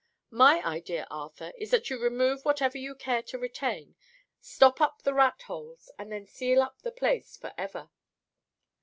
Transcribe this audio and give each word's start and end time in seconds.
My 0.31 0.65
idea, 0.67 1.05
Arthur, 1.11 1.53
is 1.59 1.69
that 1.69 1.91
you 1.91 1.99
remove 2.01 2.43
whatever 2.43 2.75
you 2.75 2.95
care 2.95 3.21
to 3.21 3.37
retain, 3.37 3.93
stop 4.39 4.81
up 4.81 5.03
the 5.03 5.13
rat 5.13 5.43
holes, 5.43 5.91
and 5.99 6.11
then 6.11 6.25
seal 6.25 6.59
up 6.63 6.81
the 6.81 6.91
place 6.91 7.37
forever." 7.37 7.91